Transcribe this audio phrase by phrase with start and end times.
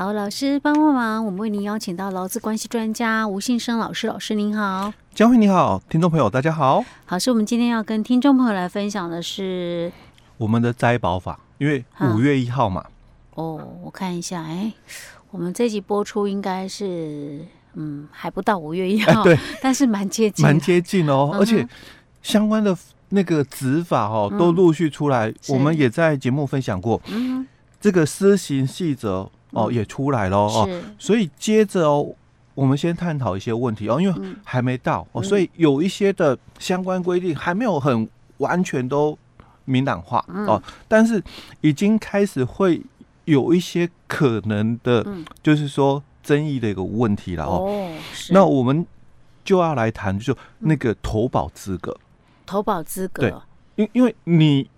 [0.00, 6.82] 好，老师帮帮忙，我们为您邀请到劳资关系专家吴信生老师，老师您好，江慧你好，听众朋友大家好。
[7.04, 9.92] 好，是我们今天要跟听众朋友来分享的是
[10.38, 11.84] 我们的灾保法，因为
[12.14, 12.82] 五月一号嘛。
[13.34, 14.72] 哦，我看一下，哎，
[15.30, 17.44] 我们这集播出应该是
[17.74, 21.68] 嗯还不到五月一号，对，但是蛮接近，蛮接近哦，而且
[22.22, 22.74] 相关的
[23.10, 27.46] 那个执法哦都陆续出来，我们也在节目分享过，嗯，
[27.78, 29.30] 这个施行细则。
[29.52, 32.14] 哦，也出来了哦，所以接着哦，
[32.54, 39.16] 我们先探讨一些问题哦，因为还没到哦，所以有一些的相关规定还没有很完全都
[39.64, 41.22] 明朗化哦，但是
[41.60, 42.80] 已经开始会
[43.24, 45.06] 有一些可能的，
[45.42, 47.90] 就是说争议的一个问题了哦。
[48.30, 48.86] 那我们
[49.44, 51.96] 就要来谈，就那个投保资格，
[52.46, 53.34] 投保资格，对，
[53.76, 54.68] 因因为你。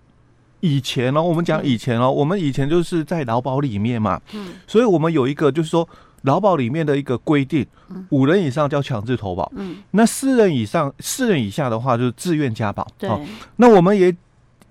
[0.63, 5.85] 以前呢，我们讲以前哦，我们以前就是在劳保里面嘛，嗯，所以我们有一个就是说
[6.21, 7.67] 劳保里面的一个规定，
[8.11, 13.09] 五人以上叫强制投保，嗯，那四人以上、四人以下的话就是自愿加保，对。
[13.57, 14.15] 那我们也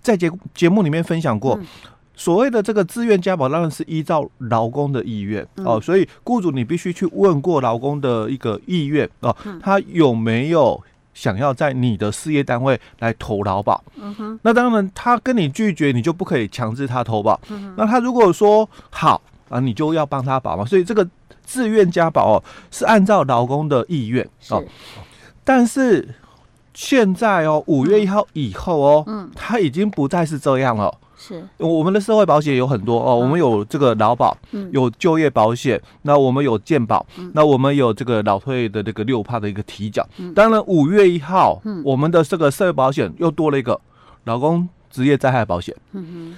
[0.01, 1.61] 在节节目里面分享过，
[2.17, 5.47] 所谓的这个自愿加保当然是依照劳工的意愿。
[5.57, 10.83] 哦，所以雇主你必须去问过劳工的一个意愿哦，他有没有。
[11.15, 17.41] 想要在你的事业单位来投劳保，嗯哼，那当然他跟你拒绝，你就不可以强制他投保。
[17.77, 20.65] 那他如果说好啊，你就要帮他保嘛。
[20.65, 21.07] 所以这个
[21.45, 24.65] 自愿加保哦，是按照劳工的意愿哦。
[25.45, 26.15] 但是
[26.73, 30.93] 现在哦，五月一号以后哦，嗯，他已经不再是这样了。
[31.25, 34.37] 是，我们的社会保险有很多哦，我们有这个劳保，
[34.73, 40.05] 有就业保险，那我们有健保，那我们有这个老退的这个六趴的一个提缴。
[40.35, 43.81] 当然，五月一号，我们的这个社会保险又多了一个
[44.25, 45.73] 老公职业灾害保险。
[45.93, 46.35] 嗯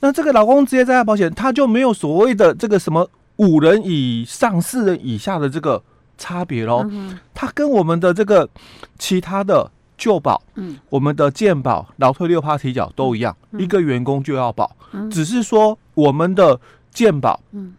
[0.00, 5.82] 那这个老公职业灾害保险，它就没有所谓的这个什么五人以上、四人以下的这个
[6.18, 6.84] 差别喽。
[7.32, 8.46] 它跟我们的这个
[8.98, 9.70] 其他的。
[9.96, 14.70] 就保，嗯，我们的健保、劳退六趴提缴都一样，一个员工就要保，
[15.10, 16.60] 只是说我们的
[16.90, 17.74] 健保，嗯，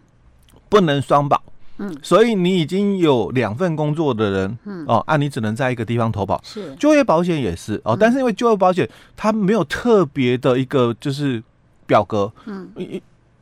[0.68, 1.42] 不能双保，
[1.78, 11.42] 嗯，所以你已经有两份工作的人，嗯，哦，啊，你只能在一个地方投保，是，就业保险也是哦，但是因为就业保险它没有特别的一个就是
[11.86, 13.02] 表格，嗯，以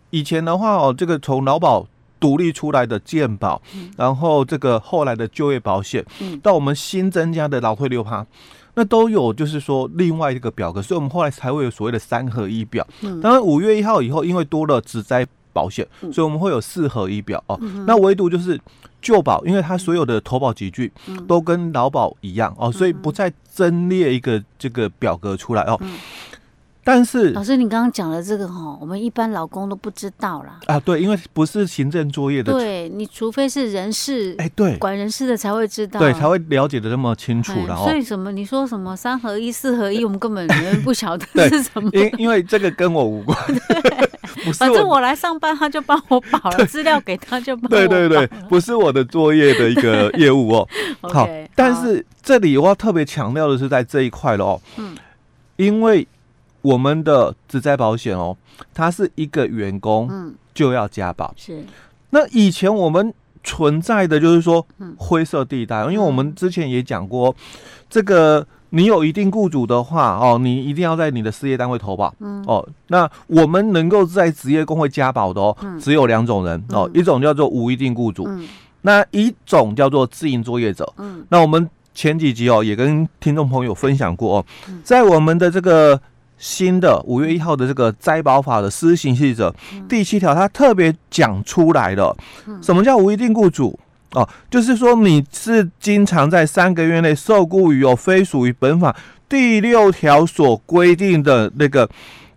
[0.10, 1.88] 以前的话哦，这个从劳保
[2.20, 3.62] 独立出来的健保，
[3.98, 8.26] 然后这个后来的就业保险，嗯，到我们新增加的劳退六趴。
[8.76, 12.86] 那都有，就是说另外一个表格，所以我们后来才会有所谓的三合一表。
[13.22, 17.60] 当然五月一号以后，因为多了职灾保险，所以我们会有四合一表哦。
[17.88, 18.60] 那唯独就是
[19.02, 20.92] 旧保，因为它所有的投保集聚
[21.28, 25.80] 都跟劳保一样哦，所以不再增列一个这个表格出来哦。
[26.86, 30.60] 但是老师，你刚刚讲的这个哈，我们一般老公都不知道啦。
[30.68, 37.76] 啊，对，因为不是行政作业的，对，你除非是人事，哎，对，管人事的才会知道，对，才会了解的那么清楚了。
[37.78, 38.32] 所以什么？
[38.32, 40.48] 你说什么三合一、四合一， 我们根本
[40.84, 41.90] 不晓得 是什么。
[41.92, 43.36] 因因为这个跟我无关，
[44.54, 47.88] 反正我来上班，他就帮我保了资料给他，就帮我保。
[47.88, 50.70] 对对对，不是我的作业的一个业务哦。
[51.02, 54.62] 好，但是这里我要特别强调的是在这一块了哦。
[54.78, 54.96] 嗯，
[55.56, 56.08] 因为。
[56.66, 58.36] 我们的职灾保险哦，
[58.74, 61.32] 它是一个员工就要加保。
[61.38, 61.64] 是，
[62.10, 64.66] 那以前我们存在的就是说
[64.98, 67.36] 灰色地带，因为我们之前也讲过，
[67.88, 72.12] 这个你有一定雇主的话哦，你一定要在你的事业单位投保。
[72.20, 72.44] 嗯。
[72.48, 78.28] 哦，那我们能够在职业工会加保的哦，只有两种人哦，一种叫做无一定雇主，
[78.82, 80.92] 那一种叫做自营作业者。
[81.30, 84.46] 那我们前几集哦也跟听众朋友分享过哦，
[84.84, 86.02] 在我们的这个。
[86.38, 89.54] 新的五月一号的这个灾保法的施行细则
[89.88, 92.16] 第七条，它特别讲出来了，
[92.62, 93.80] 什么叫无一定雇主
[94.12, 94.28] 哦？
[94.50, 98.96] 就是说你是经常在三个月内受雇于有非属于本法
[99.28, 101.90] 第六条所规定的那个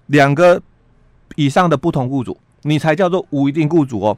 [0.07, 0.61] 两个
[1.37, 4.17] 以上的不同雇主，你才叫做无一定雇主哦。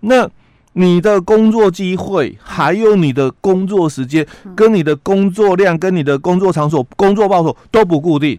[0.00, 0.28] 那
[0.72, 4.24] 你的工作机会，还有你的工作时间，
[4.54, 8.38] 跟你的工作量，跟你的工作场所、工作报酬都不固定。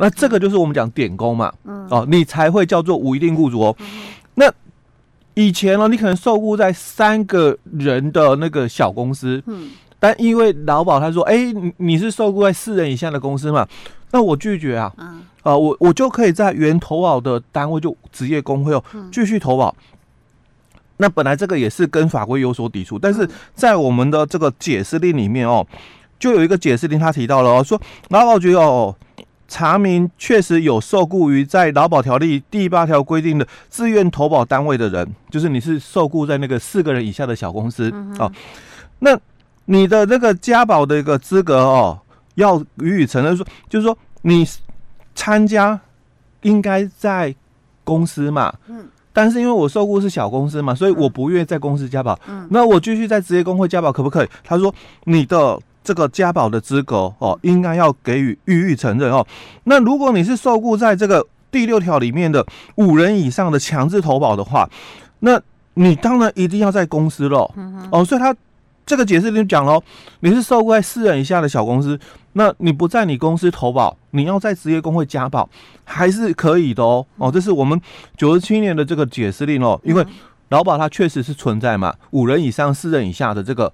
[0.00, 1.52] 那这个就是我们讲点工嘛，
[1.90, 3.76] 哦，你才会叫做无一定雇主哦。
[4.34, 4.50] 那
[5.34, 9.68] 以前呢，你可能受雇在三个人的那个小公司，嗯
[9.98, 13.68] 但因为劳保他说，哎，你是受雇在四人以下的公司嘛，
[14.12, 14.90] 那我拒绝啊，
[15.42, 18.82] 啊，我我就可以在原投保的单位就职业工会哦
[19.12, 19.76] 继续投保。
[20.96, 25.66] 那本来这个也是跟法规有所抵触，但是在我们的这个解释令里面哦，
[26.18, 28.96] 就有一个解释令他提到了哦，说劳保局哦。
[29.50, 38.30] 查明确实有受雇于在劳保条例第八条规定的自愿投保单位的人，就是你是受雇在那个四个人以下的小公司、嗯、哦，
[39.00, 39.18] 那
[39.64, 41.98] 你的那个加保的一个资格哦，
[42.36, 44.46] 要予以承认说，就是说你
[45.16, 45.78] 参加
[46.42, 47.34] 应该在
[47.82, 54.28] 公司嘛，嗯，但是因为我受雇是小公司嘛，所以我不愿意在公司加保，嗯，那我继续在职业工会加保可不可以？
[54.44, 54.72] 他说
[55.04, 55.58] 你的。
[55.90, 59.26] 这个加保的资格哦，应该要给予予以承认哦。
[59.64, 62.46] 那如果你是受雇在这个第六条里面的
[62.76, 64.70] 五人以上的强制投保的话，
[65.18, 65.40] 那
[65.74, 67.52] 你当然一定要在公司喽。
[67.90, 68.32] 哦，所以他
[68.86, 69.82] 这个解释就讲喽，
[70.20, 71.98] 你是受雇在四人以下的小公司，
[72.34, 75.50] 那你不在你公司投保，你要在职业工会加保
[75.82, 77.04] 还是可以的哦。
[77.16, 77.80] 哦，这是我们
[78.16, 80.06] 九十七年的这个解释令哦，因为
[80.50, 83.72] 劳保它确实是存在嘛，五人以上、四人以下的这个。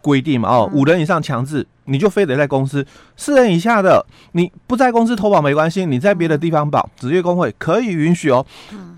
[0.00, 2.82] 规定嘛，哦，五人以上强制，你就非得在公司；
[3.16, 8.44] 四人以下的，你不在公司投保没关系，你在别的地方保，职业工会可以允许哦。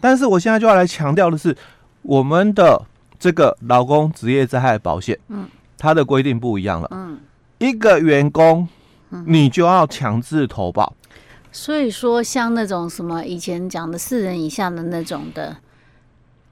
[0.01, 1.57] 但是我现在就要来强调的是，
[2.03, 2.83] 我们的
[3.19, 5.47] 这个劳工职业灾害保险，嗯，
[5.79, 7.19] 它的规定不一样了，嗯，
[7.59, 8.69] 一个员工，
[9.27, 10.95] 你就要强制投保。
[11.51, 15.57] 所以说，像那种什么以前讲的四人以下的那种的。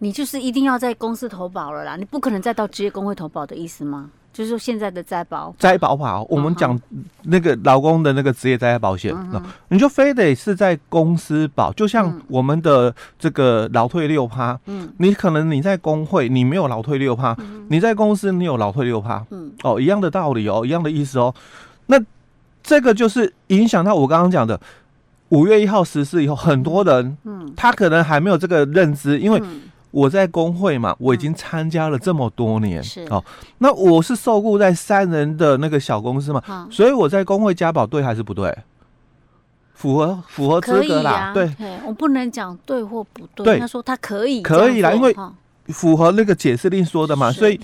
[0.02, 4.10] 你就是一定要在公司投保了啦，你不可能再到职业工会投保的意思吗？
[4.32, 6.78] 就是说现在的灾保灾保法，我们讲
[7.24, 21.34] 那个劳工的那个职业灾害保险，嗯，你就非得是在公司保，就像我们的这个劳退六趴，嗯，你可能你在工会你没有劳退六趴，嗯，你在公司你有劳退六趴，嗯，哦，一样的道理哦，一样的意思哦，
[21.86, 22.00] 那
[22.62, 24.58] 这个就是影响到我刚刚讲的
[25.30, 29.42] 五月一号实施以后，很多人，嗯，他可能还没有这个认知，因为。
[29.90, 33.24] 我在工会嘛，我已经参加了这么多年，是哦。
[33.58, 38.56] 那我是受雇在三人的那个小公司嘛，所以我在工会加保对还是不对？
[39.74, 41.50] 符合符合资格啦，对。
[41.86, 45.16] 我不能讲对或不对，他说他可以，可以啦，因为
[45.68, 47.32] 符合那个解释令说的嘛。
[47.32, 47.58] 所以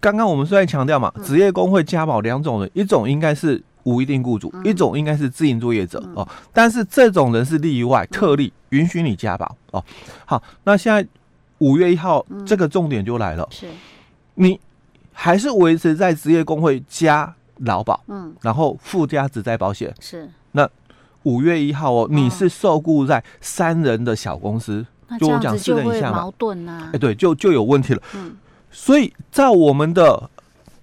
[0.00, 6.26] 刚刚我们是在强调嘛，职业工会加保两种人，一种应该是无一定雇主，一种应该是自营作业者哦。
[6.52, 9.84] 但是这种人是例外特例，允许你加保哦。
[10.24, 11.06] 好，那现在。
[11.58, 13.46] 五月一号，这个重点就来了。
[13.50, 13.66] 是，
[14.34, 14.58] 你
[15.12, 19.92] 还是维持在职业工会加劳保，嗯，然后附加职在保险。
[20.00, 20.68] 是，那
[21.24, 24.86] 五月一号哦，你是受雇在三人的小公司，
[25.18, 26.90] 就我讲四人以下嘛，矛盾啊。
[26.92, 28.02] 哎，对，就就有问题了。
[28.14, 28.36] 嗯，
[28.70, 30.30] 所以在我们的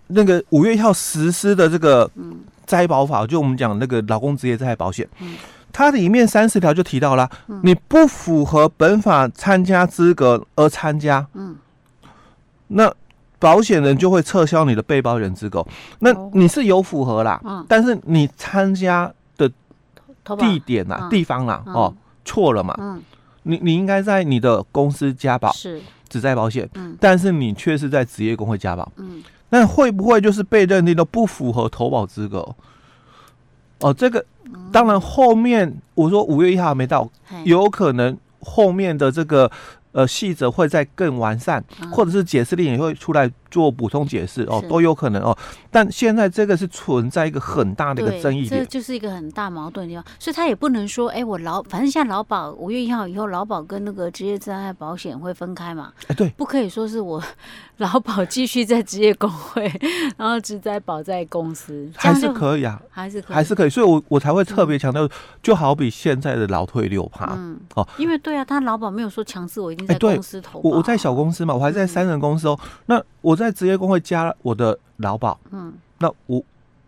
[0.07, 2.11] 那个五月一号实施的这个
[2.65, 5.07] 灾保法，就我们讲那个劳工职业灾害保险。
[5.19, 5.35] 嗯。
[5.77, 7.29] 它里面三十条就提到了，
[7.63, 11.57] 你不符合本法参加资格而参加，嗯，
[12.67, 12.89] 那
[13.39, 15.67] 保险人就会撤销你的被保人资格。
[15.99, 19.51] 那你是有符合啦，嗯，但是你参加的
[20.39, 21.93] 地点呐、地方啦，哦，
[22.23, 23.03] 错了嘛，嗯，
[23.43, 25.81] 你你应该在你的公司加保是。
[26.07, 32.55] 职灾保险，嗯，但是你却是在职业工会加保，嗯，那会不会就是被认定的不符合投保资格？
[33.79, 34.25] 哦，这个。
[34.71, 37.09] 当然，后面我说五月一号还没到，
[37.45, 39.49] 有可能后面的这个
[39.91, 45.37] 呃细则会再更完善，或者是解释令也会出来做补充解释哦，都有可能哦。
[45.71, 55.93] 但现在这个是存在一个很大的一个争议点，这就是一个很大矛盾的地方，所以他也不能说，哎，我劳反正现在劳保五月一号以后，劳保跟那个职业灾害保险会分开嘛？
[56.07, 57.23] 哎，对，不可以说是我。
[57.77, 59.69] 劳保继续在职业工会，
[60.15, 65.05] 然后职灾保在公司，还是可以啊，还是可以，还是可以，所以我我才会特别强调，
[65.43, 76.43] 就好比现在的劳退六趴，嗯，哦，因为对啊，他劳保没有说强制我一定在公司投保，我我在小公司嘛，我还在三人公司哦，那我在职业工会加我的劳保，嗯，那我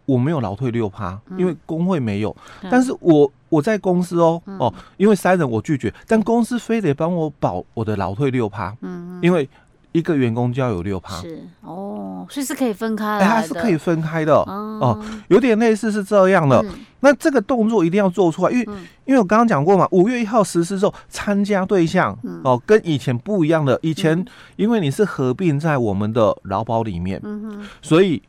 [0.05, 2.35] 我没有劳退六趴，因为工会没有，
[2.69, 9.47] 但是我我在公司哦哦，因为三人我拒绝，但公司非得帮我保我的劳退六趴，嗯，因为。
[9.97, 14.35] 一个员工就要有六趴，是哦，所以是可以分开的，哎，它是可以分开的。
[14.35, 14.45] 哦，
[14.79, 16.61] 哦，有点类似是这样的。
[16.63, 24.23] 嗯、那这个动作一定要做出来，因为、嗯、因为我刚刚讲过嘛，五月一号实施之后，参加对象、嗯、哦跟以前不一样的，以前
[24.55, 28.21] 因为你是合并在我们的劳保里面，嗯、所以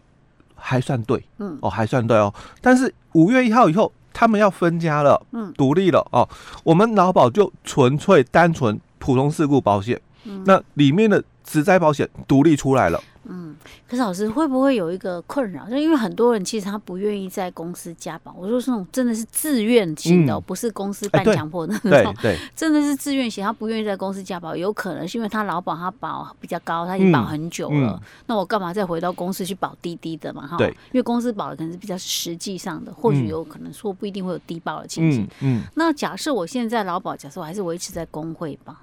[0.55, 1.59] 还算对，嗯。
[1.61, 2.33] 哦还算对哦，
[2.63, 6.27] 但是五月一号以后，他们要分家了，嗯，独立了哦，
[6.65, 10.01] 我们劳保就纯粹单纯普通事故保险。
[10.29, 13.03] 嗯、那里面的职灾保险独立出来了。
[13.31, 13.55] 嗯，
[13.87, 15.69] 可是老师会不会有一个困扰？
[15.69, 30.47] 就因为很多人其实他不愿意在公司加保，我说是那种真的是自愿型的，嗯、不是公司半强迫的那种，对，真的是自愿型，他不愿意在公司加保，有可能是因为他劳保他保比较高，他已经保很久了，嗯嗯、那我干嘛再回到公司去保滴滴的嘛？
[30.47, 35.25] 哈，对，因为公司保的可能是比较实际上的，或许有可能说不一定会有低保的情形。
[35.43, 38.75] 嗯，嗯那假设我现在劳保，假设我还是维持在工会保，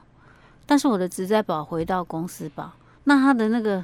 [0.66, 2.72] 但是我的职在保回到公司保，
[3.04, 3.84] 那他的那个。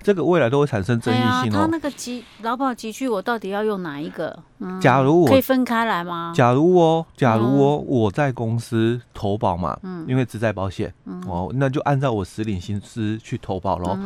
[0.00, 1.52] 这个未来都会产生争议性哦。
[1.52, 4.38] 他那个集劳保集聚，我到底要用哪一个？
[4.60, 6.32] 嗯、假如我可以分开来吗？
[6.36, 13.98] 假如哦，假如哦，我在公司投保嘛，嗯，因为职在保险，嗯、哦，那就按照我实领薪资去投保喽。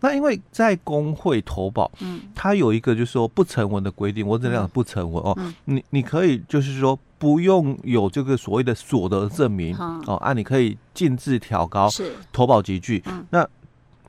[0.00, 5.34] 嗯、那因为在工会投保，嗯，它有一个就是说不成文的规定，我只能讲不成文哦。
[5.38, 12.12] 嗯、你你可以就是说不用有这个所谓的所得证明、嗯、哦，啊，你可以尽自调高是。
[12.32, 13.46] 投保集聚，嗯、那。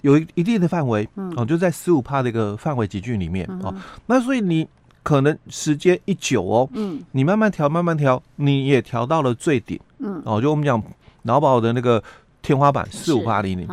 [0.02, 3.72] 有一一定的范围，哦，就在十五帕的一个范围集聚里面哦。
[4.08, 4.68] 那所以你
[5.04, 10.82] 可能时间一久哦，嗯，你慢慢调，慢慢调，你也调到了最顶，嗯，哦，就我们讲
[11.22, 12.04] 劳保的那个
[12.42, 13.68] 天花板四五八零零，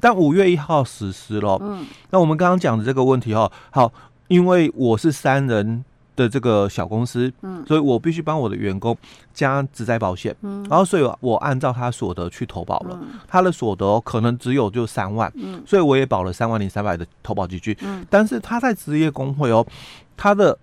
[0.00, 3.92] 但五月一号实施了，嗯，那我们刚刚讲的这个问题哦，好，
[4.28, 5.84] 因为我是三人。
[6.14, 8.94] 的这个小公司，嗯，所以我必须帮我的员工
[9.32, 19.66] 加职灾保险，嗯，然后所以我按照他所得去投保了，嗯、他的所得可能只有就三万，嗯，所以我也保了三万零三百的投保积聚，嗯，但是他在职业工会哦，
[20.14, 20.56] 他的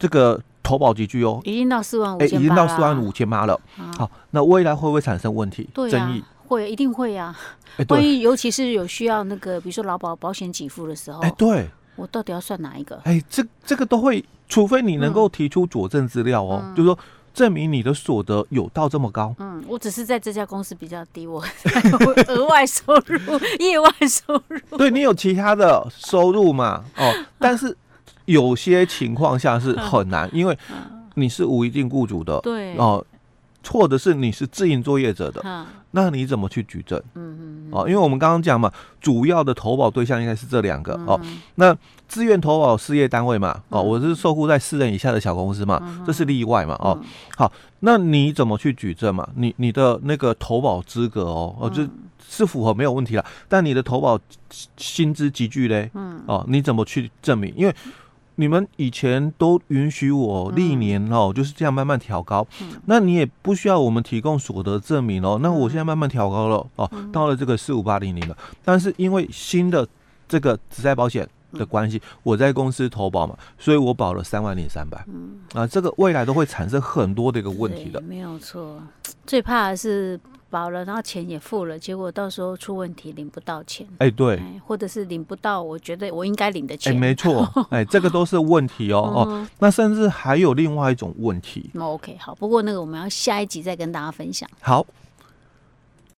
[0.00, 5.70] 这个投保集聚哦，已经到四万五已经到四万五千八了，啊、好，那未来会不会产生问题？
[5.88, 7.36] 争议会，一定会呀、
[7.88, 12.98] 万一尤其是有需要那个，比如说劳保保险给付的时候，哎，对，我到底要算哪一个？
[13.04, 14.24] 哎，这这个都会。
[14.50, 16.98] 除非你能够提出佐证资料哦，嗯、就是说
[17.34, 19.36] 证明你的所得有到这么高。
[19.38, 21.44] 嗯，我只是在这家公司比较低，我
[22.28, 23.18] 额外收入、
[23.58, 24.78] 业外收入。
[24.78, 26.82] 对，你有其他的收入嘛？
[26.96, 27.76] 哦， 但是
[28.24, 30.58] 有些情况下是很难，因为
[31.16, 32.40] 你是无一定雇主的。
[32.40, 33.04] 对哦。
[33.70, 37.00] 或者是你是自营作业者的，哈那你怎么去举证？
[37.14, 41.20] 嗯嗯哦，因为我们刚刚讲嘛，主要的投保对象应该是这两个、嗯、哦。
[41.56, 46.98] 那自愿投保事业单位嘛，哦，我是受雇在四人以下的小公司嘛，嗯、这是例外嘛，哦。
[47.00, 49.28] 嗯、好，那你怎么去举证嘛？
[49.36, 51.86] 你你的那个投保资格哦，哦，就
[52.28, 53.24] 是符合没有问题了。
[53.48, 54.18] 但你的投保
[54.76, 57.52] 薪资集聚嘞，嗯，哦，你怎么去证明？
[57.56, 57.74] 因为
[58.40, 62.46] 你们以前都允许我历年哦，就是这样慢慢调高，
[62.86, 65.40] 那你也不需要我们提供所得证明哦。
[65.42, 68.38] 那我现在慢慢调高了哦，到了这个四五八零零了。
[68.64, 69.86] 但是因为新的
[70.28, 75.04] 这个职灾保险的关系，我在公司投保嘛，所以我保了三万零三百。
[75.52, 78.00] 啊，这个未来都会产生很多的一个问题的。
[78.02, 78.80] 没有错，
[79.26, 80.18] 最怕的是。
[80.50, 83.86] 保了，然后钱也付了，结果到时候出问题领不到钱。
[83.98, 86.92] 哎，对，或者是领不到，我觉得我应该领的钱。
[86.92, 89.48] 哎，没错， 哎，这个都是问题哦哦。
[89.58, 91.70] 那甚至还有另外一种问题。
[91.74, 94.48] 那 OK，好，不过那个我们要下一集再跟大家分享。
[94.60, 94.84] 好。